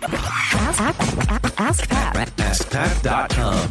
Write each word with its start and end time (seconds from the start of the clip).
Ask, 0.00 0.80
ask, 0.80 1.60
ask 1.60 1.88
Pat. 1.88 2.14
AskPat.com. 2.36 3.68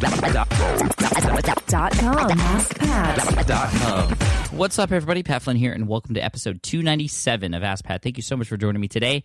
Dot 1.66 1.92
com. 1.92 2.28
AskPat. 2.38 4.52
What's 4.52 4.78
up, 4.78 4.92
everybody? 4.92 5.22
Pat 5.22 5.40
Flynn 5.40 5.56
here, 5.56 5.72
and 5.72 5.88
welcome 5.88 6.14
to 6.16 6.20
episode 6.22 6.62
297 6.62 7.54
of 7.54 7.62
Ask 7.62 7.82
Pat. 7.86 8.02
Thank 8.02 8.18
you 8.18 8.22
so 8.22 8.36
much 8.36 8.46
for 8.46 8.58
joining 8.58 8.78
me 8.80 8.88
today. 8.88 9.22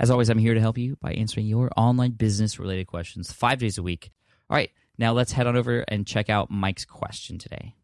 As 0.00 0.10
always, 0.10 0.30
I'm 0.30 0.38
here 0.38 0.54
to 0.54 0.60
help 0.60 0.78
you 0.78 0.96
by 1.02 1.12
answering 1.12 1.44
your 1.46 1.70
online 1.76 2.12
business 2.12 2.58
related 2.58 2.86
questions 2.86 3.30
five 3.30 3.58
days 3.58 3.76
a 3.76 3.82
week. 3.82 4.10
All 4.48 4.56
right, 4.56 4.70
now 4.96 5.12
let's 5.12 5.32
head 5.32 5.46
on 5.46 5.56
over 5.56 5.80
and 5.88 6.06
check 6.06 6.30
out 6.30 6.50
Mike's 6.50 6.86
question 6.86 7.36
today. 7.36 7.74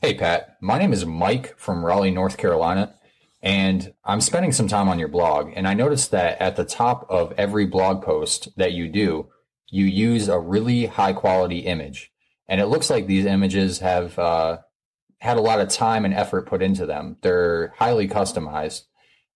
Hey, 0.00 0.14
Pat. 0.14 0.56
My 0.62 0.78
name 0.78 0.94
is 0.94 1.04
Mike 1.04 1.54
from 1.58 1.84
Raleigh, 1.84 2.12
North 2.12 2.38
Carolina, 2.38 2.94
and 3.42 3.92
I'm 4.04 4.20
spending 4.20 4.52
some 4.52 4.68
time 4.68 4.88
on 4.88 4.98
your 4.98 5.08
blog. 5.08 5.52
And 5.56 5.66
I 5.66 5.74
noticed 5.74 6.12
that 6.12 6.40
at 6.40 6.56
the 6.56 6.64
top 6.64 7.06
of 7.10 7.32
every 7.36 7.66
blog 7.66 8.02
post 8.02 8.56
that 8.56 8.72
you 8.72 8.88
do, 8.88 9.28
you 9.68 9.84
use 9.84 10.28
a 10.28 10.38
really 10.38 10.86
high 10.86 11.12
quality 11.12 11.60
image. 11.60 12.12
And 12.48 12.60
it 12.60 12.66
looks 12.66 12.88
like 12.88 13.06
these 13.06 13.26
images 13.26 13.80
have 13.80 14.18
uh, 14.18 14.58
had 15.18 15.38
a 15.38 15.42
lot 15.42 15.60
of 15.60 15.68
time 15.68 16.04
and 16.04 16.14
effort 16.14 16.46
put 16.46 16.62
into 16.62 16.86
them. 16.86 17.16
They're 17.22 17.74
highly 17.78 18.06
customized. 18.06 18.82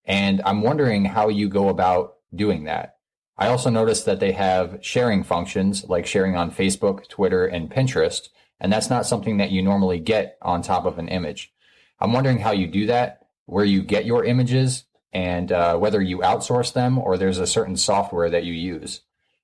And 0.04 0.40
I'm 0.44 0.62
wondering 0.62 1.04
how 1.04 1.28
you 1.28 1.48
go 1.48 1.68
about 1.68 2.14
doing 2.34 2.64
that. 2.64 2.96
I 3.38 3.48
also 3.48 3.70
noticed 3.70 4.06
that 4.06 4.20
they 4.20 4.32
have 4.32 4.78
sharing 4.82 5.24
functions 5.24 5.84
like 5.84 6.06
sharing 6.06 6.36
on 6.36 6.50
Facebook, 6.50 7.08
Twitter, 7.08 7.46
and 7.46 7.70
Pinterest. 7.70 8.28
And 8.60 8.72
that's 8.72 8.88
not 8.88 9.06
something 9.06 9.38
that 9.38 9.50
you 9.50 9.62
normally 9.62 9.98
get 9.98 10.38
on 10.42 10.62
top 10.62 10.86
of 10.86 10.98
an 10.98 11.08
image. 11.08 11.52
I'm 12.00 12.12
wondering 12.12 12.38
how 12.38 12.52
you 12.52 12.66
do 12.66 12.86
that, 12.86 13.25
where 13.46 13.64
you 13.64 13.82
get 13.82 14.04
your 14.04 14.24
images, 14.24 14.84
and 15.12 15.50
uh, 15.50 15.76
whether 15.78 16.02
you 16.02 16.18
outsource 16.18 16.72
them 16.72 16.98
or 16.98 17.16
there's 17.16 17.38
a 17.38 17.46
certain 17.46 17.76
software 17.76 18.28
that 18.28 18.44
you 18.44 18.52
use. 18.52 19.00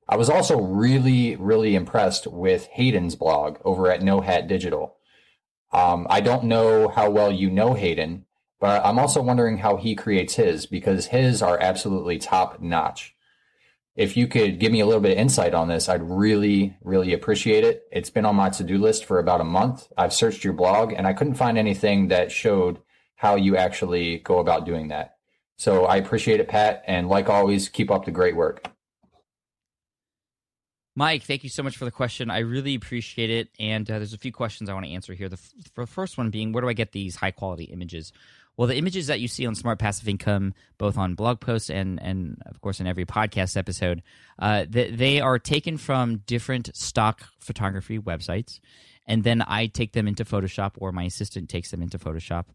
I 0.09 0.17
was 0.17 0.28
also 0.28 0.61
really, 0.61 1.36
really 1.36 1.75
impressed 1.75 2.27
with 2.27 2.67
Hayden's 2.72 3.14
blog 3.14 3.59
over 3.64 3.91
at 3.91 4.03
No 4.03 4.20
Hat 4.20 4.47
Digital. 4.47 4.97
Um, 5.72 6.06
I 6.11 6.20
don't 6.20 6.44
know 6.44 6.89
how 6.89 7.09
well 7.09 7.33
you 7.33 7.48
know 7.48 7.72
Hayden, 7.72 8.27
but 8.61 8.84
I'm 8.84 8.98
also 8.98 9.22
wondering 9.22 9.59
how 9.59 9.77
he 9.77 9.94
creates 9.94 10.34
his 10.34 10.66
because 10.66 11.06
his 11.06 11.41
are 11.41 11.59
absolutely 11.59 12.19
top 12.19 12.61
notch. 12.61 13.14
If 13.97 14.16
you 14.16 14.27
could 14.27 14.59
give 14.59 14.72
me 14.72 14.81
a 14.81 14.87
little 14.87 15.00
bit 15.00 15.12
of 15.12 15.19
insight 15.19 15.55
on 15.55 15.69
this, 15.69 15.89
I'd 15.89 16.03
really, 16.03 16.77
really 16.83 17.12
appreciate 17.14 17.64
it. 17.64 17.84
It's 17.91 18.11
been 18.11 18.27
on 18.27 18.37
my 18.37 18.50
to 18.50 18.64
do 18.64 18.77
list 18.78 19.05
for 19.05 19.19
about 19.19 19.41
a 19.41 19.44
month. 19.44 19.89
I've 19.97 20.12
searched 20.12 20.44
your 20.44 20.53
blog 20.53 20.92
and 20.92 21.06
I 21.06 21.12
couldn't 21.12 21.34
find 21.34 21.56
anything 21.56 22.09
that 22.09 22.31
showed 22.33 22.78
how 23.23 23.37
you 23.37 23.56
actually 23.56 24.19
go 24.19 24.41
about 24.41 24.67
doing 24.67 24.89
that. 24.89 25.15
So 25.56 25.84
I 25.84 25.95
appreciate 25.95 26.41
it, 26.41 26.48
Pat. 26.48 26.83
And 26.89 27.09
like 27.09 27.28
always, 27.28 27.69
keep 27.69 27.89
up 27.89 28.05
the 28.05 28.11
great 28.11 28.34
work. 28.34 28.67
Mike, 30.97 31.23
thank 31.23 31.45
you 31.45 31.48
so 31.48 31.62
much 31.62 31.77
for 31.77 31.84
the 31.84 31.93
question. 31.93 32.31
I 32.31 32.41
really 32.41 32.75
appreciate 32.75 33.31
it. 33.31 33.48
And 33.61 33.89
uh, 33.89 33.98
there's 33.98 34.12
a 34.12 34.19
few 34.19 34.33
questions 34.33 34.69
I 34.69 34.75
want 34.75 34.87
to 34.87 34.93
answer 34.93 35.15
here. 35.15 35.28
The, 35.28 35.39
f- 35.39 35.53
the 35.77 35.87
first 35.87 36.19
one 36.19 36.31
being, 36.31 36.50
where 36.50 36.62
do 36.62 36.69
I 36.69 36.73
get 36.73 36.91
these 36.91 37.15
high 37.15 37.31
quality 37.31 37.65
images? 37.67 38.12
Well, 38.56 38.67
the 38.67 38.77
images 38.77 39.06
that 39.06 39.20
you 39.20 39.28
see 39.28 39.47
on 39.47 39.55
Smart 39.55 39.78
Passive 39.78 40.09
Income, 40.09 40.55
both 40.77 40.98
on 40.98 41.15
blog 41.15 41.39
posts 41.39 41.70
and, 41.70 42.03
and 42.03 42.43
of 42.47 42.61
course 42.61 42.81
in 42.81 42.89
every 42.89 43.06
podcast 43.06 43.56
episode, 43.56 44.03
uh, 44.41 44.67
they, 44.69 44.91
they 44.91 45.20
are 45.20 45.39
taken 45.39 45.78
from 45.78 46.17
different 46.27 46.75
stock 46.75 47.23
photography 47.39 48.00
websites. 48.00 48.59
And 49.06 49.23
then 49.23 49.43
I 49.47 49.69
take 49.69 49.93
them 49.93 50.09
into 50.09 50.25
Photoshop, 50.25 50.73
or 50.78 50.91
my 50.91 51.05
assistant 51.05 51.48
takes 51.48 51.70
them 51.70 51.83
into 51.83 51.98
Photoshop. 51.98 52.47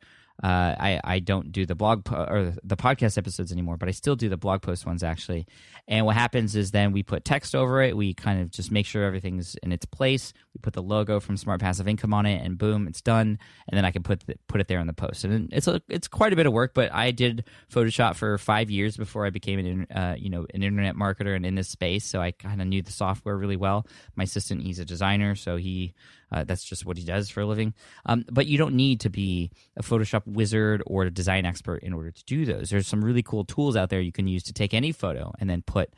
Uh, 0.44 0.76
I 0.80 1.02
I 1.04 1.20
don't 1.20 1.52
do 1.52 1.66
the 1.66 1.76
blog 1.76 2.06
po- 2.06 2.26
or 2.30 2.54
the 2.64 2.78
podcast 2.78 3.18
episodes 3.18 3.52
anymore, 3.52 3.78
but 3.78 3.90
I 3.90 3.92
still 3.92 4.16
do 4.16 4.30
the 4.30 4.38
blog 4.38 4.62
post 4.62 4.86
ones 4.86 5.04
actually. 5.04 5.48
And 5.88 6.06
what 6.06 6.16
happens 6.16 6.56
is 6.56 6.72
then 6.72 6.92
we 6.92 7.02
put 7.02 7.26
text 7.26 7.56
over 7.56 7.82
it. 7.82 7.98
We 7.98 8.14
kind 8.14 8.42
of 8.42 8.52
just 8.52 8.72
make 8.72 8.86
sure 8.86 9.04
everything's 9.04 9.56
in 9.64 9.72
its 9.72 9.86
place. 9.86 10.34
We 10.54 10.60
put 10.60 10.74
the 10.74 10.84
logo 10.84 11.20
from 11.20 11.38
Smart 11.38 11.60
Passive 11.60 11.88
Income 11.88 12.14
on 12.14 12.26
it, 12.26 12.44
and 12.44 12.58
boom, 12.58 12.88
it's 12.88 13.02
done. 13.02 13.40
And 13.68 13.78
then 13.78 13.86
I 13.86 13.92
can 13.92 14.04
put 14.04 14.28
the, 14.28 14.36
put 14.48 14.62
it 14.62 14.68
there 14.68 14.80
in 14.80 14.88
the 14.88 14.94
post. 14.94 15.24
And 15.24 15.52
it's 15.52 15.68
a, 15.68 15.82
it's 15.90 16.08
quite 16.08 16.34
a 16.34 16.36
bit 16.36 16.46
of 16.46 16.54
work, 16.54 16.74
but 16.74 16.94
I 16.94 17.12
did 17.12 17.46
Photoshop 17.72 18.16
for 18.16 18.38
five 18.38 18.70
years 18.70 18.96
before 18.96 19.26
I 19.26 19.30
became 19.32 19.60
an 19.60 19.88
uh, 19.96 20.16
you 20.18 20.30
know 20.30 20.46
an 20.54 20.62
internet 20.62 20.96
marketer 20.96 21.36
and 21.36 21.46
in 21.46 21.56
this 21.56 21.70
space. 21.70 22.06
So 22.06 22.22
I 22.22 22.32
kind 22.32 22.62
of 22.62 22.68
knew 22.68 22.82
the 22.82 22.92
software 22.92 23.38
really 23.38 23.58
well. 23.58 23.88
My 24.16 24.24
assistant, 24.24 24.62
he's 24.62 24.80
a 24.80 24.86
designer, 24.86 25.36
so 25.36 25.58
he 25.58 25.94
uh, 26.32 26.44
that's 26.44 26.64
just 26.64 26.86
what 26.86 26.98
he 26.98 27.04
does 27.04 27.30
for 27.30 27.42
a 27.42 27.46
living. 27.46 27.74
Um, 28.06 28.26
but 28.30 28.48
you 28.48 28.58
don't 28.58 28.76
need 28.76 29.02
to 29.02 29.10
be 29.10 29.52
a 29.76 29.84
Photoshop 29.84 30.24
wizard 30.26 30.84
or 30.86 31.04
a 31.04 31.12
design 31.12 31.46
expert 31.46 31.84
in 31.84 31.94
order 31.94 32.12
to 32.12 32.26
do 32.26 32.46
those. 32.46 32.70
There's 32.70 32.88
some 32.88 33.04
really 33.04 33.24
cool 33.24 33.46
tools 33.46 33.76
out 33.76 33.90
there 33.90 34.02
you 34.02 34.12
can 34.12 34.28
use 34.28 34.44
to 34.44 34.54
take 34.54 34.74
any 34.74 34.92
photo 34.92 35.34
and 35.40 35.50
then 35.50 35.62
put 35.62 35.94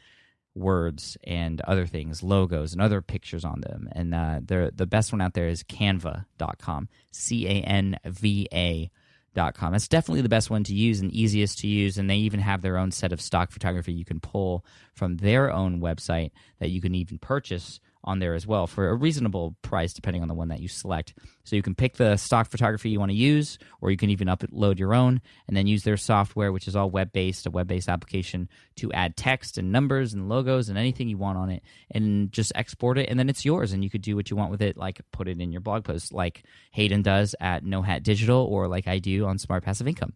words 0.56 1.18
and 1.24 1.62
other 1.62 1.86
things, 1.86 2.22
logos 2.22 2.74
and 2.74 2.82
other 2.82 3.02
pictures 3.02 3.46
on 3.46 3.62
them. 3.62 3.90
And 3.92 4.14
uh, 4.14 4.42
the 4.44 4.72
the 4.76 4.88
best 4.88 5.12
one 5.12 5.22
out 5.22 5.34
there 5.34 5.48
is 5.48 5.64
Canva.com, 5.64 6.90
C 7.12 7.48
A 7.48 7.62
N 7.62 7.98
V 8.06 8.48
A. 8.54 8.92
Dot 9.36 9.54
com. 9.54 9.76
It's 9.76 9.88
definitely 9.88 10.22
the 10.22 10.28
best 10.28 10.50
one 10.50 10.64
to 10.64 10.74
use 10.74 11.02
and 11.02 11.12
easiest 11.12 11.60
to 11.60 11.68
use, 11.68 12.00
and 12.00 12.10
they 12.10 12.16
even 12.16 12.40
have 12.40 12.64
their 12.64 12.80
own 12.80 12.90
set 12.92 13.14
of 13.14 13.22
stock 13.22 13.52
photography 13.52 13.94
you 13.94 14.04
can 14.04 14.20
pull 14.20 14.66
from 14.96 15.18
their 15.18 15.54
own 15.54 15.80
website 15.80 16.32
that 16.58 16.72
you 16.72 16.82
can 16.82 16.96
even 16.96 17.20
purchase 17.20 17.80
on 18.04 18.20
there 18.20 18.34
as 18.34 18.48
well 18.48 18.68
for 18.68 18.90
a 18.90 18.96
reasonable 18.96 19.56
price 19.62 19.94
depending 19.94 20.22
on 20.22 20.28
the 20.28 20.34
one 20.34 20.48
that 20.48 20.60
you 20.60 20.68
select. 20.68 21.14
So 21.44 21.56
you 21.56 21.62
can 21.62 21.76
pick 21.76 21.98
the 21.98 22.16
stock 22.18 22.50
photography 22.50 22.90
you 22.90 23.00
want 23.00 23.12
to 23.12 23.18
use, 23.18 23.58
or 23.82 23.92
you 23.92 23.98
can 23.98 24.10
even 24.10 24.28
upload 24.28 24.80
your 24.80 24.94
own 24.94 25.22
and 25.48 25.58
then 25.58 25.68
use 25.68 25.84
their 25.84 25.98
software, 25.98 26.52
which 26.52 26.68
is 26.68 26.76
all 26.76 26.90
web 26.90 27.12
based, 27.12 27.46
a 27.46 27.52
web 27.52 27.68
based 27.68 27.90
application 27.90 28.48
to 28.78 28.92
add 28.94 29.18
text 29.18 29.58
and 29.58 29.72
numbers 29.72 30.14
and 30.14 30.30
logos 30.30 30.70
and 30.70 30.78
anything 30.78 31.10
you 31.10 31.18
want 31.18 31.38
on 31.38 31.50
it 31.50 31.64
and 31.92 32.32
just 32.32 32.52
export 32.56 32.98
it. 32.98 33.10
And 33.10 33.20
then 33.20 33.30
it's 33.30 33.46
yours 33.46 33.74
and 33.74 33.84
you 33.84 33.90
could 33.90 34.02
do 34.02 34.16
what 34.16 34.30
you 34.30 34.38
want 34.38 34.52
with 34.52 34.62
it, 34.62 34.78
like 34.78 35.02
put 35.12 35.28
it 35.28 35.42
in 35.42 35.52
your 35.52 35.62
blog 35.62 35.84
post, 35.84 36.14
like 36.14 36.44
Hayden 36.72 37.02
does 37.02 37.36
at 37.40 37.64
No 37.64 37.82
Hat 37.82 38.04
Digital 38.04 38.46
or 38.46 38.68
like 38.68 38.88
I 38.88 39.00
do 39.00 39.26
on 39.26 39.38
Smart 39.38 39.64
Passive 39.64 39.88
Income. 39.88 40.14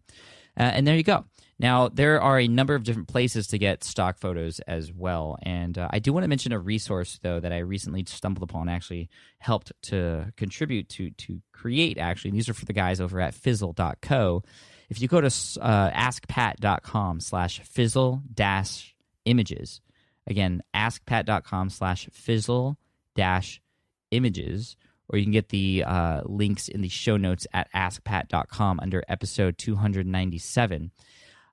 Uh, 0.56 0.62
and 0.62 0.86
there 0.86 0.96
you 0.96 1.02
go. 1.02 1.24
Now, 1.58 1.88
there 1.88 2.20
are 2.20 2.40
a 2.40 2.48
number 2.48 2.74
of 2.74 2.82
different 2.82 3.08
places 3.08 3.46
to 3.48 3.58
get 3.58 3.84
stock 3.84 4.18
photos 4.18 4.58
as 4.60 4.92
well. 4.92 5.38
And 5.42 5.78
uh, 5.78 5.88
I 5.90 6.00
do 6.00 6.12
want 6.12 6.24
to 6.24 6.28
mention 6.28 6.52
a 6.52 6.58
resource, 6.58 7.20
though, 7.22 7.38
that 7.38 7.52
I 7.52 7.58
recently 7.58 8.04
stumbled 8.06 8.48
upon, 8.48 8.68
actually 8.68 9.08
helped 9.38 9.72
to 9.82 10.32
contribute 10.36 10.88
to, 10.90 11.10
to 11.10 11.40
create, 11.52 11.98
actually. 11.98 12.32
These 12.32 12.48
are 12.48 12.54
for 12.54 12.64
the 12.64 12.72
guys 12.72 13.00
over 13.00 13.20
at 13.20 13.34
fizzle.co. 13.34 14.42
If 14.90 15.00
you 15.00 15.08
go 15.08 15.20
to 15.20 15.26
uh, 15.26 15.90
askpat.com 15.90 17.20
slash 17.20 17.60
fizzle 17.60 18.22
dash 18.32 18.94
images, 19.24 19.80
again, 20.26 20.62
askpat.com 20.74 21.70
slash 21.70 22.08
fizzle 22.12 22.78
dash 23.14 23.60
images, 24.10 24.76
or 25.14 25.16
you 25.16 25.22
can 25.22 25.32
get 25.32 25.50
the 25.50 25.84
uh, 25.86 26.22
links 26.24 26.66
in 26.66 26.80
the 26.80 26.88
show 26.88 27.16
notes 27.16 27.46
at 27.52 27.72
askpat.com 27.72 28.80
under 28.82 29.04
episode 29.08 29.56
297. 29.58 30.90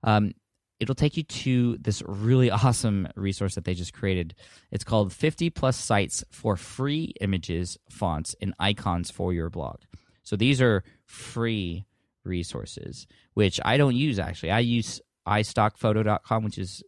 Um, 0.02 0.34
it'll 0.80 0.96
take 0.96 1.16
you 1.16 1.22
to 1.22 1.78
this 1.78 2.02
really 2.08 2.50
awesome 2.52 3.08
resource 3.16 3.54
that 3.54 3.66
they 3.66 3.76
just 3.76 3.94
created. 3.94 4.34
It's 4.72 4.84
called 4.84 5.14
50 5.14 5.52
plus 5.52 5.78
sites 5.78 6.24
for 6.32 6.58
free 6.58 7.14
images, 7.22 7.78
fonts, 7.88 8.36
and 8.42 8.56
icons 8.58 9.12
for 9.12 9.32
your 9.32 9.52
blog. 9.52 9.82
So 10.24 10.36
these 10.36 10.60
are 10.60 10.84
free 11.06 11.86
resources, 12.24 13.06
which 13.36 13.60
I 13.64 13.78
don't 13.78 13.96
use 13.96 14.18
actually. 14.18 14.50
I 14.50 14.60
use 14.62 15.00
istockphoto.com, 15.28 16.44
which 16.44 16.58
is 16.58 16.82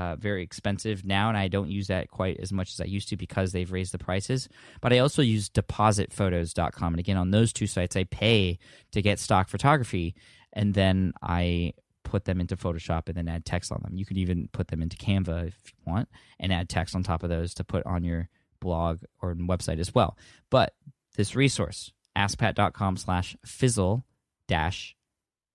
uh, 0.00 0.16
very 0.16 0.42
expensive 0.42 1.04
now, 1.04 1.28
and 1.28 1.36
I 1.36 1.48
don't 1.48 1.68
use 1.68 1.88
that 1.88 2.08
quite 2.08 2.40
as 2.40 2.54
much 2.54 2.72
as 2.72 2.80
I 2.80 2.84
used 2.84 3.10
to 3.10 3.18
because 3.18 3.52
they've 3.52 3.70
raised 3.70 3.92
the 3.92 3.98
prices. 3.98 4.48
But 4.80 4.94
I 4.94 4.98
also 5.00 5.20
use 5.20 5.50
depositphotos.com. 5.50 6.94
And 6.94 6.98
again, 6.98 7.18
on 7.18 7.32
those 7.32 7.52
two 7.52 7.66
sites, 7.66 7.96
I 7.96 8.04
pay 8.04 8.58
to 8.92 9.02
get 9.02 9.18
stock 9.18 9.50
photography, 9.50 10.14
and 10.54 10.72
then 10.72 11.12
I 11.20 11.74
put 12.02 12.24
them 12.24 12.40
into 12.40 12.56
Photoshop 12.56 13.08
and 13.08 13.16
then 13.16 13.28
add 13.28 13.44
text 13.44 13.70
on 13.70 13.82
them. 13.82 13.94
You 13.94 14.06
could 14.06 14.16
even 14.16 14.48
put 14.52 14.68
them 14.68 14.80
into 14.80 14.96
Canva 14.96 15.48
if 15.48 15.58
you 15.66 15.92
want 15.92 16.08
and 16.38 16.50
add 16.50 16.70
text 16.70 16.94
on 16.94 17.02
top 17.02 17.22
of 17.22 17.28
those 17.28 17.52
to 17.54 17.64
put 17.64 17.84
on 17.84 18.02
your 18.02 18.30
blog 18.58 19.00
or 19.20 19.34
website 19.34 19.80
as 19.80 19.94
well. 19.94 20.16
But 20.48 20.74
this 21.16 21.36
resource, 21.36 21.92
askpat.com 22.16 22.96
slash 22.96 23.36
fizzle 23.44 24.06
dash 24.48 24.96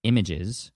images 0.04 0.72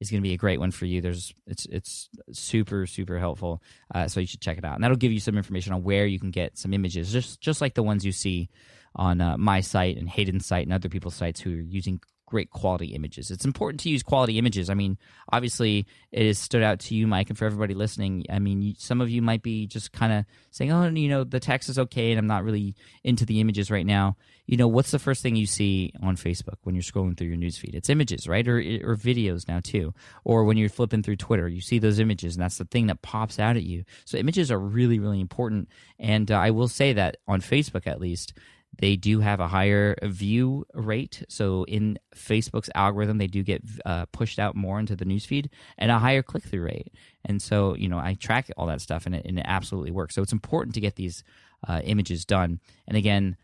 is 0.00 0.10
going 0.10 0.22
to 0.22 0.28
be 0.28 0.34
a 0.34 0.38
great 0.38 0.60
one 0.60 0.70
for 0.70 0.86
you. 0.86 1.00
There's 1.00 1.34
it's 1.46 1.66
it's 1.66 2.08
super 2.32 2.86
super 2.86 3.18
helpful, 3.18 3.62
uh, 3.94 4.08
so 4.08 4.20
you 4.20 4.26
should 4.26 4.40
check 4.40 4.58
it 4.58 4.64
out. 4.64 4.74
And 4.74 4.84
that'll 4.84 4.96
give 4.96 5.12
you 5.12 5.20
some 5.20 5.36
information 5.36 5.72
on 5.72 5.82
where 5.82 6.06
you 6.06 6.20
can 6.20 6.30
get 6.30 6.58
some 6.58 6.72
images, 6.72 7.12
just 7.12 7.40
just 7.40 7.60
like 7.60 7.74
the 7.74 7.82
ones 7.82 8.04
you 8.04 8.12
see 8.12 8.48
on 8.94 9.20
uh, 9.20 9.36
my 9.36 9.60
site 9.60 9.96
and 9.96 10.08
Hayden's 10.08 10.46
site 10.46 10.66
and 10.66 10.72
other 10.72 10.88
people's 10.88 11.14
sites 11.14 11.40
who 11.40 11.54
are 11.54 11.60
using 11.60 12.00
great 12.28 12.50
quality 12.50 12.88
images. 12.88 13.30
It's 13.30 13.46
important 13.46 13.80
to 13.80 13.88
use 13.88 14.02
quality 14.02 14.38
images. 14.38 14.68
I 14.68 14.74
mean, 14.74 14.98
obviously, 15.32 15.86
it 16.12 16.26
has 16.26 16.38
stood 16.38 16.62
out 16.62 16.80
to 16.80 16.94
you, 16.94 17.06
Mike, 17.06 17.30
and 17.30 17.38
for 17.38 17.46
everybody 17.46 17.72
listening. 17.72 18.26
I 18.30 18.38
mean, 18.38 18.74
some 18.78 19.00
of 19.00 19.08
you 19.08 19.22
might 19.22 19.42
be 19.42 19.66
just 19.66 19.92
kind 19.92 20.12
of 20.12 20.24
saying, 20.50 20.70
"Oh, 20.70 20.88
you 20.88 21.08
know, 21.08 21.24
the 21.24 21.40
text 21.40 21.70
is 21.70 21.78
okay, 21.78 22.10
and 22.12 22.18
I'm 22.18 22.26
not 22.26 22.44
really 22.44 22.74
into 23.02 23.24
the 23.24 23.40
images 23.40 23.70
right 23.70 23.86
now." 23.86 24.16
You 24.46 24.56
know, 24.56 24.68
what's 24.68 24.90
the 24.90 24.98
first 24.98 25.22
thing 25.22 25.36
you 25.36 25.46
see 25.46 25.92
on 26.02 26.16
Facebook 26.16 26.56
when 26.62 26.74
you're 26.74 26.82
scrolling 26.82 27.16
through 27.16 27.28
your 27.28 27.36
newsfeed? 27.36 27.74
It's 27.74 27.88
images, 27.88 28.28
right, 28.28 28.46
or 28.46 28.58
or 28.58 28.96
videos 28.96 29.48
now 29.48 29.60
too. 29.62 29.94
Or 30.24 30.44
when 30.44 30.58
you're 30.58 30.68
flipping 30.68 31.02
through 31.02 31.16
Twitter, 31.16 31.48
you 31.48 31.62
see 31.62 31.78
those 31.78 31.98
images, 31.98 32.36
and 32.36 32.42
that's 32.42 32.58
the 32.58 32.64
thing 32.66 32.88
that 32.88 33.00
pops 33.02 33.38
out 33.38 33.56
at 33.56 33.62
you. 33.62 33.84
So 34.04 34.18
images 34.18 34.52
are 34.52 34.58
really, 34.58 34.98
really 34.98 35.20
important. 35.20 35.68
And 35.98 36.30
uh, 36.30 36.36
I 36.36 36.50
will 36.50 36.68
say 36.68 36.92
that 36.92 37.16
on 37.26 37.40
Facebook, 37.40 37.86
at 37.86 38.00
least 38.00 38.34
they 38.76 38.96
do 38.96 39.20
have 39.20 39.40
a 39.40 39.48
higher 39.48 39.96
view 40.02 40.64
rate. 40.72 41.24
So 41.28 41.64
in 41.64 41.98
Facebook's 42.14 42.70
algorithm, 42.74 43.18
they 43.18 43.26
do 43.26 43.42
get 43.42 43.62
uh, 43.84 44.06
pushed 44.06 44.38
out 44.38 44.54
more 44.54 44.78
into 44.78 44.94
the 44.94 45.04
newsfeed 45.04 45.48
and 45.76 45.90
a 45.90 45.98
higher 45.98 46.22
click 46.22 46.44
through 46.44 46.62
rate. 46.62 46.92
And 47.24 47.42
so, 47.42 47.74
you 47.74 47.88
know, 47.88 47.98
I 47.98 48.14
track 48.14 48.50
all 48.56 48.66
that 48.66 48.80
stuff 48.80 49.06
and 49.06 49.14
it, 49.14 49.26
and 49.26 49.38
it 49.38 49.46
absolutely 49.48 49.90
works. 49.90 50.14
So 50.14 50.22
it's 50.22 50.32
important 50.32 50.74
to 50.74 50.80
get 50.80 50.96
these 50.96 51.24
uh, 51.66 51.80
images 51.82 52.24
done. 52.24 52.60
And 52.86 52.96
again, 52.96 53.36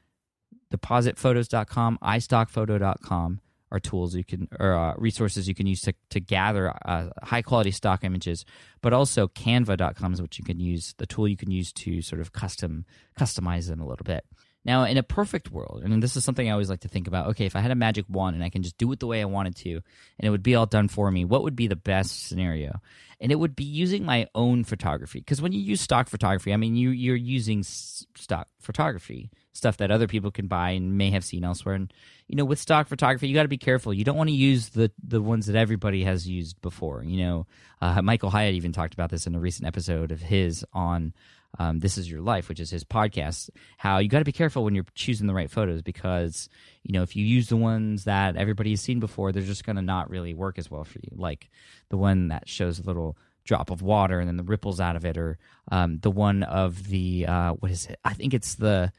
depositphotos.com, 0.73 1.99
istockphoto.com 2.03 3.41
are 3.73 3.81
tools 3.81 4.15
you 4.15 4.23
can 4.23 4.47
or 4.61 4.75
uh, 4.75 4.95
resources 4.97 5.49
you 5.49 5.55
can 5.55 5.67
use 5.67 5.81
to, 5.81 5.93
to 6.11 6.21
gather 6.21 6.73
uh, 6.85 7.09
high 7.25 7.43
quality 7.43 7.73
stock 7.73 8.05
images 8.05 8.45
but 8.83 8.93
also 8.93 9.27
canva.com 9.27 10.13
is 10.13 10.21
what 10.23 10.39
you 10.39 10.45
can 10.45 10.61
use 10.61 10.95
the 10.99 11.07
tool 11.07 11.27
you 11.27 11.37
can 11.37 11.51
use 11.51 11.73
to 11.73 12.01
sort 12.01 12.21
of 12.21 12.33
custom 12.33 12.85
customize 13.19 13.67
them 13.67 13.81
a 13.81 13.87
little 13.87 14.05
bit 14.05 14.25
now, 14.65 14.85
in 14.85 14.97
a 14.97 15.03
perfect 15.03 15.51
world, 15.51 15.83
and 15.85 16.03
this 16.03 16.17
is 16.17 16.25
something 16.25 16.49
I 16.49 16.53
always 16.53 16.71
like 16.71 16.81
to 16.81 16.89
think 16.89 17.07
about 17.07 17.29
okay, 17.29 17.45
if 17.45 17.55
I 17.55 17.61
had 17.61 17.71
a 17.71 17.77
magic 17.77 18.07
wand 18.09 18.35
and 18.35 18.43
I 18.43 18.49
can 18.49 18.63
just 18.63 18.79
do 18.79 18.91
it 18.93 19.01
the 19.01 19.07
way 19.07 19.21
I 19.21 19.27
wanted 19.27 19.57
to, 19.57 19.71
and 19.73 20.27
it 20.27 20.31
would 20.31 20.43
be 20.43 20.55
all 20.55 20.67
done 20.67 20.89
for 20.89 21.11
me, 21.11 21.25
what 21.25 21.43
would 21.43 21.57
be 21.57 21.67
the 21.67 21.77
best 21.77 22.27
scenario? 22.27 22.81
And 23.21 23.31
it 23.31 23.37
would 23.37 23.55
be 23.55 23.65
using 23.65 24.05
my 24.05 24.27
own 24.35 24.65
photography. 24.65 25.21
Because 25.21 25.41
when 25.41 25.53
you 25.53 25.61
use 25.61 25.81
stock 25.81 26.09
photography, 26.09 26.53
I 26.53 26.57
mean, 26.57 26.77
you, 26.77 26.91
you're 26.91 27.15
using 27.15 27.63
stock 27.63 28.49
photography, 28.59 29.31
stuff 29.53 29.77
that 29.79 29.91
other 29.91 30.09
people 30.09 30.31
can 30.31 30.47
buy 30.47 30.71
and 30.71 30.99
may 30.99 31.11
have 31.11 31.25
seen 31.25 31.45
elsewhere. 31.45 31.75
And, 31.75 31.93
you 32.27 32.37
know, 32.37 32.45
with 32.45 32.59
stock 32.59 32.89
photography, 32.89 33.29
you 33.29 33.35
got 33.35 33.43
to 33.43 33.49
be 33.49 33.57
careful. 33.57 33.95
You 33.95 34.05
don't 34.05 34.17
want 34.17 34.29
to 34.29 34.35
use 34.35 34.71
the, 34.71 34.91
the 35.03 35.23
ones 35.23 35.47
that 35.47 35.57
everybody 35.57 36.05
has 36.05 36.29
used 36.29 36.61
before. 36.61 37.03
You 37.05 37.25
know, 37.25 37.47
uh, 37.81 38.03
Michael 38.03 38.31
Hyatt 38.31 38.55
even 38.55 38.73
talked 38.73 38.95
about 38.95 39.11
this 39.11 39.27
in 39.27 39.35
a 39.35 39.41
recent 39.41 39.69
episode 39.69 40.11
of 40.11 40.21
his 40.21 40.65
on 40.73 41.15
um, 41.59 41.79
This 41.79 41.99
Is 41.99 42.11
Your 42.11 42.21
Life, 42.21 42.49
which 42.49 42.61
is 42.61 42.71
his 42.71 42.85
podcast, 42.85 43.51
how 43.77 43.99
you 43.99 44.09
got 44.09 44.19
to 44.21 44.25
be 44.25 44.33
careful 44.33 44.65
when 44.65 44.75
you're 44.75 44.87
choosing 44.95 45.27
the 45.27 45.35
right 45.35 45.51
photos 45.51 45.83
because, 45.83 46.49
you 46.83 46.93
know, 46.93 47.03
if 47.03 47.17
you 47.17 47.25
use 47.25 47.49
the 47.49 47.57
ones 47.57 48.05
that 48.05 48.37
everybody 48.37 48.71
has 48.71 48.81
seen 48.81 49.01
before, 49.01 49.33
they're 49.33 49.43
just 49.43 49.65
going 49.65 49.77
to 49.77 49.83
not 49.83 50.11
really 50.11 50.35
work 50.35 50.59
as 50.59 50.71
well 50.71 50.85
for 50.85 50.99
you. 50.99 51.11
Like 51.17 51.51
the 51.91 51.97
one 51.97 52.29
that 52.29 52.49
shows 52.49 52.79
a 52.79 52.85
little 52.85 53.17
drop 53.45 53.71
of 53.71 53.83
water 53.83 54.21
and 54.21 54.29
then 54.29 54.37
the 54.37 54.43
ripples 54.43 54.81
out 54.81 54.97
of 54.97 55.05
it, 55.05 55.19
or 55.19 55.39
um, 55.71 55.99
the 55.99 56.11
one 56.11 56.43
of 56.43 56.89
the, 56.89 57.27
uh, 57.27 57.53
what 57.53 57.71
is 57.71 57.87
it? 57.87 57.99
I 58.05 58.15
think 58.15 58.35
it's 58.35 58.55
the 58.55 58.93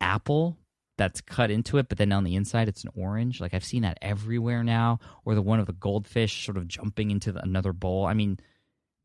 apple 0.00 0.56
that's 0.96 1.20
cut 1.20 1.50
into 1.50 1.78
it, 1.78 1.88
but 1.88 1.96
then 1.96 2.12
on 2.12 2.24
the 2.24 2.34
inside 2.34 2.68
it's 2.68 2.84
an 2.84 2.90
orange. 2.96 3.40
Like 3.40 3.54
I've 3.54 3.64
seen 3.64 3.82
that 3.82 3.98
everywhere 4.02 4.64
now, 4.64 4.98
or 5.24 5.34
the 5.34 5.42
one 5.42 5.60
of 5.60 5.66
the 5.66 5.72
goldfish 5.72 6.44
sort 6.44 6.56
of 6.56 6.68
jumping 6.68 7.10
into 7.10 7.32
the, 7.32 7.40
another 7.40 7.72
bowl. 7.72 8.04
I 8.04 8.14
mean, 8.14 8.38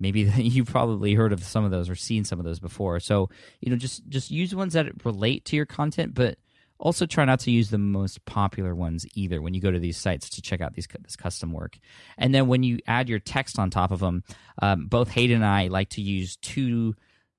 maybe 0.04 0.22
you've 0.38 0.68
probably 0.68 1.16
heard 1.16 1.34
of 1.34 1.44
some 1.44 1.66
of 1.66 1.72
those 1.72 1.90
or 1.90 1.96
seen 1.96 2.24
some 2.24 2.40
of 2.40 2.46
those 2.46 2.60
before 2.60 3.00
so 3.00 3.30
you 3.62 3.72
know 3.72 3.78
just 3.78 4.08
just 4.10 4.30
use 4.30 4.54
ones 4.54 4.74
that 4.74 4.86
relate 5.04 5.44
to 5.46 5.56
your 5.56 5.66
content 5.66 6.14
but 6.14 6.38
also 6.80 7.06
try 7.06 7.24
not 7.24 7.40
to 7.40 7.50
use 7.50 7.70
the 7.70 7.78
most 7.78 8.24
popular 8.26 8.76
ones 8.76 9.06
either 9.16 9.42
when 9.42 9.54
you 9.54 9.62
go 9.62 9.72
to 9.72 9.80
these 9.80 9.98
sites 9.98 10.30
to 10.30 10.42
check 10.42 10.62
out 10.62 10.74
these 10.74 10.88
this 11.02 11.16
custom 11.16 11.52
work 11.52 11.80
and 12.18 12.36
then 12.36 12.48
when 12.48 12.62
you 12.62 12.78
add 12.86 13.10
your 13.10 13.20
text 13.20 13.58
on 13.58 13.70
top 13.70 13.90
of 13.90 14.00
them 14.00 14.24
um, 14.62 14.86
both 14.86 15.10
hayden 15.10 15.38
and 15.38 15.46
i 15.46 15.68
like 15.68 15.90
to 15.90 16.02
use 16.02 16.36
two 16.38 16.94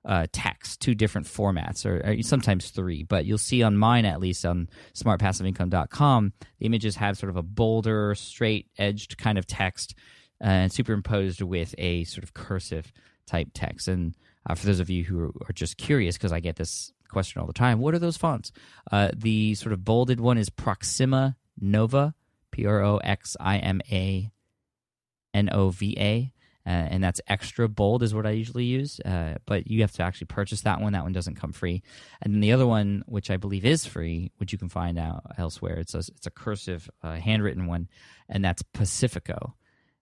uh, 0.06 0.26
text, 0.32 0.80
two 0.80 0.94
different 0.94 1.26
formats, 1.26 1.86
or, 1.86 2.02
or, 2.04 2.22
sometimes 2.22 2.70
three. 2.70 3.04
But 3.04 3.24
you'll 3.24 3.38
see 3.38 3.62
on 3.62 3.76
mine, 3.76 4.04
at 4.04 4.20
least 4.20 4.44
on 4.44 4.68
smartpassiveincome.com, 4.94 6.32
the 6.58 6.66
images 6.66 6.96
have 6.96 7.16
sort 7.16 7.30
of 7.30 7.36
a 7.36 7.42
bolder, 7.42 8.14
straight 8.14 8.66
edged 8.76 9.16
kind 9.16 9.38
of 9.38 9.46
text 9.46 9.94
and 10.40 10.72
superimposed 10.72 11.40
with 11.40 11.74
a 11.78 12.04
sort 12.04 12.24
of 12.24 12.34
cursive 12.34 12.92
type 13.26 13.48
text. 13.54 13.88
And 13.88 14.14
uh, 14.48 14.54
for 14.54 14.66
those 14.66 14.80
of 14.80 14.90
you 14.90 15.04
who 15.04 15.32
are 15.48 15.52
just 15.52 15.76
curious, 15.76 16.16
because 16.16 16.32
I 16.32 16.40
get 16.40 16.56
this 16.56 16.92
question 17.08 17.40
all 17.40 17.46
the 17.46 17.52
time, 17.52 17.78
what 17.78 17.94
are 17.94 17.98
those 17.98 18.16
fonts? 18.16 18.52
Uh, 18.90 19.10
the 19.16 19.54
sort 19.54 19.72
of 19.72 19.84
bolded 19.84 20.20
one 20.20 20.38
is 20.38 20.50
Proxima 20.50 21.36
Nova, 21.60 22.14
P 22.50 22.66
R 22.66 22.82
O 22.82 22.98
X 22.98 23.36
I 23.40 23.58
M 23.58 23.80
A 23.90 24.30
N 25.32 25.48
O 25.52 25.70
V 25.70 25.96
A. 25.98 26.30
Uh, 26.66 26.70
and 26.70 27.04
that's 27.04 27.20
extra 27.26 27.68
bold 27.68 28.02
is 28.02 28.14
what 28.14 28.24
I 28.24 28.30
usually 28.30 28.64
use. 28.64 28.98
Uh, 29.04 29.34
but 29.44 29.66
you 29.66 29.82
have 29.82 29.92
to 29.92 30.02
actually 30.02 30.28
purchase 30.28 30.62
that 30.62 30.80
one. 30.80 30.94
That 30.94 31.02
one 31.02 31.12
doesn't 31.12 31.34
come 31.34 31.52
free. 31.52 31.82
And 32.22 32.32
then 32.32 32.40
the 32.40 32.52
other 32.52 32.66
one, 32.66 33.04
which 33.06 33.30
I 33.30 33.36
believe 33.36 33.66
is 33.66 33.84
free, 33.84 34.32
which 34.38 34.50
you 34.50 34.56
can 34.56 34.70
find 34.70 34.98
out 34.98 35.24
elsewhere, 35.36 35.76
it's 35.76 35.94
a, 35.94 35.98
it's 35.98 36.26
a 36.26 36.30
cursive, 36.30 36.88
uh, 37.02 37.16
handwritten 37.16 37.66
one, 37.66 37.88
and 38.30 38.42
that's 38.42 38.62
Pacifico. 38.62 39.54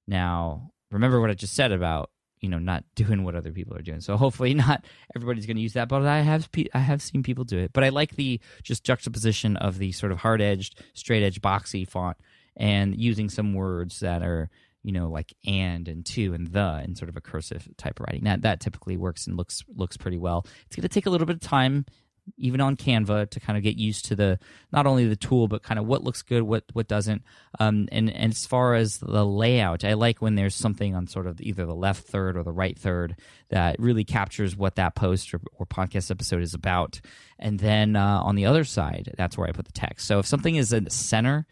Now, 0.06 0.72
remember 0.90 1.20
what 1.20 1.30
I 1.30 1.34
just 1.34 1.54
said 1.54 1.72
about 1.72 2.10
you 2.42 2.48
know 2.48 2.58
not 2.58 2.84
doing 2.94 3.24
what 3.24 3.34
other 3.34 3.52
people 3.52 3.74
are 3.76 3.82
doing. 3.82 4.00
So 4.00 4.16
hopefully 4.16 4.52
not 4.54 4.84
everybody's 5.16 5.46
going 5.46 5.56
to 5.56 5.62
use 5.62 5.72
that, 5.72 5.88
but 5.88 6.04
I 6.04 6.20
have 6.20 6.50
I 6.74 6.80
have 6.80 7.00
seen 7.00 7.22
people 7.22 7.44
do 7.44 7.58
it. 7.58 7.72
But 7.72 7.84
I 7.84 7.88
like 7.88 8.16
the 8.16 8.40
just 8.62 8.84
juxtaposition 8.84 9.56
of 9.56 9.78
the 9.78 9.92
sort 9.92 10.12
of 10.12 10.18
hard 10.18 10.42
edged, 10.42 10.82
straight 10.92 11.22
edge, 11.22 11.40
boxy 11.40 11.88
font, 11.88 12.18
and 12.56 13.00
using 13.00 13.30
some 13.30 13.54
words 13.54 14.00
that 14.00 14.22
are 14.22 14.50
you 14.82 14.92
know 14.92 15.08
like 15.08 15.32
and 15.46 15.86
and 15.86 16.04
to 16.04 16.34
and 16.34 16.48
the 16.48 16.80
and 16.82 16.98
sort 16.98 17.08
of 17.08 17.16
a 17.16 17.20
cursive 17.20 17.68
type 17.78 18.00
of 18.00 18.06
writing. 18.06 18.24
That 18.24 18.42
that 18.42 18.60
typically 18.60 18.96
works 18.96 19.26
and 19.26 19.36
looks 19.36 19.62
looks 19.74 19.96
pretty 19.96 20.18
well. 20.18 20.44
It's 20.66 20.76
going 20.76 20.82
to 20.82 20.88
take 20.88 21.06
a 21.06 21.10
little 21.10 21.26
bit 21.26 21.36
of 21.36 21.40
time 21.40 21.86
even 22.36 22.60
on 22.60 22.76
Canva 22.76 23.30
to 23.30 23.40
kind 23.40 23.56
of 23.56 23.62
get 23.62 23.76
used 23.76 24.06
to 24.06 24.16
the 24.16 24.38
not 24.72 24.86
only 24.86 25.06
the 25.06 25.16
tool 25.16 25.48
but 25.48 25.62
kind 25.62 25.78
of 25.78 25.86
what 25.86 26.04
looks 26.04 26.22
good, 26.22 26.42
what 26.42 26.64
what 26.72 26.88
doesn't. 26.88 27.22
Um, 27.58 27.88
and 27.92 28.10
and 28.10 28.32
as 28.32 28.46
far 28.46 28.74
as 28.74 28.98
the 28.98 29.24
layout, 29.24 29.84
I 29.84 29.94
like 29.94 30.22
when 30.22 30.34
there's 30.34 30.54
something 30.54 30.94
on 30.94 31.06
sort 31.06 31.26
of 31.26 31.40
either 31.40 31.66
the 31.66 31.74
left 31.74 32.06
third 32.06 32.36
or 32.36 32.42
the 32.42 32.52
right 32.52 32.78
third 32.78 33.16
that 33.48 33.78
really 33.78 34.04
captures 34.04 34.56
what 34.56 34.76
that 34.76 34.94
post 34.94 35.34
or, 35.34 35.40
or 35.58 35.66
podcast 35.66 36.10
episode 36.10 36.42
is 36.42 36.54
about. 36.54 37.00
And 37.38 37.58
then 37.58 37.96
uh, 37.96 38.20
on 38.22 38.36
the 38.36 38.46
other 38.46 38.64
side, 38.64 39.12
that's 39.16 39.36
where 39.36 39.48
I 39.48 39.52
put 39.52 39.66
the 39.66 39.72
text. 39.72 40.06
So 40.06 40.18
if 40.18 40.26
something 40.26 40.56
is 40.56 40.72
in 40.72 40.84
the 40.84 40.90
center 40.90 41.46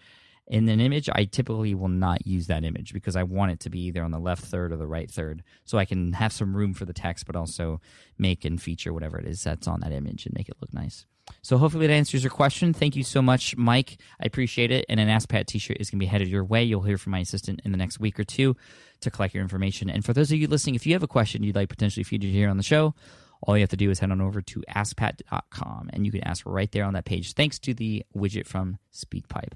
in 0.51 0.69
an 0.69 0.81
image, 0.81 1.09
I 1.13 1.27
typically 1.27 1.77
will 1.77 1.89
not 1.89 2.27
use 2.27 2.49
that 2.49 2.65
image 2.65 2.93
because 2.93 3.15
I 3.15 3.23
want 3.23 3.53
it 3.53 3.61
to 3.61 3.71
be 3.71 3.83
either 3.83 4.03
on 4.03 4.11
the 4.11 4.19
left 4.19 4.45
third 4.45 4.73
or 4.73 4.77
the 4.77 4.87
right 4.87 5.09
third, 5.09 5.45
so 5.65 5.79
I 5.79 5.85
can 5.85 6.13
have 6.15 6.33
some 6.33 6.57
room 6.57 6.75
for 6.75 6.85
the 6.85 6.93
text, 6.93 7.25
but 7.25 7.37
also 7.37 7.81
make 8.19 8.45
and 8.45 8.61
feature 8.61 8.93
whatever 8.93 9.17
it 9.17 9.27
is 9.27 9.45
that's 9.45 9.69
on 9.69 9.79
that 9.81 9.93
image 9.93 10.27
and 10.27 10.35
make 10.35 10.49
it 10.49 10.57
look 10.61 10.75
nice. 10.75 11.07
So 11.41 11.57
hopefully 11.57 11.87
that 11.87 11.93
answers 11.93 12.25
your 12.25 12.33
question. 12.33 12.73
Thank 12.73 12.97
you 12.97 13.05
so 13.05 13.23
much, 13.23 13.57
Mike. 13.57 13.99
I 14.21 14.27
appreciate 14.27 14.73
it. 14.73 14.85
And 14.89 14.99
an 14.99 15.09
Ask 15.09 15.29
Pat 15.29 15.47
T-shirt 15.47 15.77
is 15.79 15.89
going 15.89 16.01
to 16.01 16.05
be 16.05 16.09
headed 16.09 16.27
your 16.27 16.45
way. 16.45 16.65
You'll 16.65 16.83
hear 16.83 16.99
from 16.99 17.13
my 17.13 17.21
assistant 17.21 17.61
in 17.65 17.71
the 17.71 17.79
next 17.79 18.01
week 18.01 18.19
or 18.19 18.25
two 18.25 18.57
to 19.03 19.11
collect 19.13 19.33
your 19.33 19.45
information. 19.45 19.89
And 19.89 20.05
for 20.05 20.13
those 20.13 20.33
of 20.33 20.39
you 20.39 20.49
listening, 20.49 20.75
if 20.75 20.85
you 20.85 20.95
have 20.95 21.05
a 21.05 21.09
question 21.09 21.45
you'd 21.45 21.55
like 21.55 21.69
potentially 21.69 22.03
featured 22.03 22.31
here 22.31 22.51
on 22.51 22.57
the 22.57 22.65
show, 22.65 22.97
all 23.43 23.57
you 23.57 23.63
have 23.63 23.71
to 23.71 23.77
do 23.77 23.89
is 23.91 24.01
head 24.01 24.11
on 24.11 24.21
over 24.21 24.43
to 24.43 24.65
askpat.com 24.69 25.91
and 25.93 26.05
you 26.05 26.11
can 26.11 26.25
ask 26.25 26.45
right 26.45 26.73
there 26.73 26.85
on 26.85 26.95
that 26.95 27.05
page 27.05 27.35
thanks 27.35 27.61
to 27.61 27.73
the 27.73 28.05
widget 28.17 28.47
from 28.47 28.79
SpeakPipe. 28.93 29.53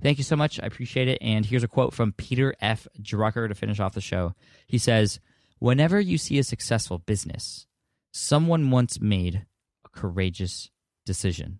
Thank 0.00 0.18
you 0.18 0.24
so 0.24 0.36
much. 0.36 0.60
I 0.60 0.66
appreciate 0.66 1.08
it. 1.08 1.18
And 1.20 1.44
here's 1.44 1.64
a 1.64 1.68
quote 1.68 1.92
from 1.92 2.12
Peter 2.12 2.54
F. 2.60 2.86
Drucker 3.00 3.48
to 3.48 3.54
finish 3.54 3.80
off 3.80 3.94
the 3.94 4.00
show. 4.00 4.34
He 4.66 4.78
says, 4.78 5.18
Whenever 5.58 6.00
you 6.00 6.18
see 6.18 6.38
a 6.38 6.44
successful 6.44 6.98
business, 6.98 7.66
someone 8.12 8.70
once 8.70 9.00
made 9.00 9.46
a 9.84 9.88
courageous 9.88 10.70
decision. 11.04 11.58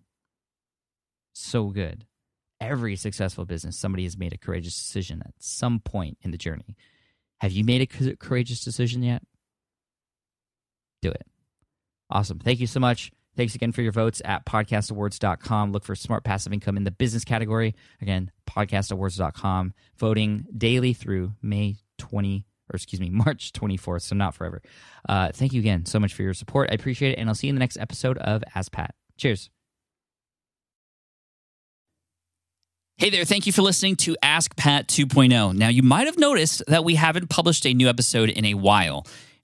So 1.33 1.67
good. 1.67 2.05
Every 2.61 2.95
successful 2.95 3.45
business, 3.45 3.77
somebody 3.77 4.03
has 4.03 4.17
made 4.17 4.33
a 4.33 4.37
courageous 4.37 4.75
decision 4.75 5.21
at 5.25 5.33
some 5.39 5.79
point 5.79 6.17
in 6.21 6.31
the 6.31 6.37
journey. 6.37 6.77
Have 7.39 7.51
you 7.51 7.63
made 7.63 7.81
a 7.81 8.15
courageous 8.15 8.63
decision 8.63 9.03
yet? 9.03 9.21
Do 11.01 11.09
it. 11.09 11.25
Awesome. 12.09 12.39
Thank 12.39 12.59
you 12.59 12.67
so 12.67 12.79
much. 12.79 13.11
Thanks 13.39 13.55
again 13.55 13.71
for 13.71 13.81
your 13.81 13.93
votes 13.93 14.21
at 14.25 14.45
podcastawards.com. 14.45 15.71
Look 15.71 15.85
for 15.85 15.95
smart 15.95 16.25
passive 16.25 16.51
income 16.51 16.75
in 16.75 16.83
the 16.83 16.91
business 16.91 17.23
category. 17.23 17.73
Again, 18.01 18.31
podcastawards.com. 18.45 19.73
Voting 19.97 20.45
daily 20.57 20.91
through 20.91 21.31
May 21.41 21.77
20, 21.99 22.45
or 22.69 22.75
excuse 22.75 22.99
me, 22.99 23.09
March 23.09 23.53
24th, 23.53 24.01
so 24.01 24.15
not 24.17 24.35
forever. 24.35 24.61
Uh, 25.07 25.31
thank 25.31 25.53
you 25.53 25.61
again 25.61 25.85
so 25.85 26.01
much 26.01 26.13
for 26.13 26.21
your 26.21 26.33
support. 26.33 26.69
I 26.69 26.73
appreciate 26.73 27.13
it, 27.13 27.17
and 27.17 27.29
I'll 27.29 27.35
see 27.35 27.47
you 27.47 27.51
in 27.51 27.55
the 27.55 27.61
next 27.61 27.77
episode 27.77 28.17
of 28.17 28.43
Ask 28.55 28.73
Pat. 28.73 28.93
Cheers. 29.15 29.49
Hey 32.97 33.09
there, 33.09 33.23
thank 33.23 33.47
you 33.47 33.53
for 33.53 33.61
listening 33.61 33.95
to 33.95 34.17
Ask 34.21 34.57
Pat 34.57 34.89
2.0. 34.89 35.55
Now, 35.55 35.69
you 35.69 35.81
might 35.81 36.07
have 36.07 36.17
noticed 36.17 36.61
that 36.67 36.83
we 36.83 36.95
haven't 36.95 37.29
published 37.29 37.65
a 37.65 37.73
new 37.73 37.87
episode 37.87 38.29
in 38.29 38.43
a 38.43 38.55
while. 38.55 39.07